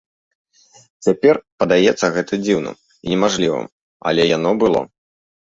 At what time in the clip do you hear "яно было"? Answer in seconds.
4.37-4.81